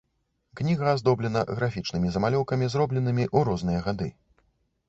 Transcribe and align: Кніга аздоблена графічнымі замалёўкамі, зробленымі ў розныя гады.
Кніга 0.59 0.87
аздоблена 0.93 1.43
графічнымі 1.59 2.07
замалёўкамі, 2.15 2.71
зробленымі 2.77 3.23
ў 3.29 3.49
розныя 3.51 3.79
гады. 3.91 4.09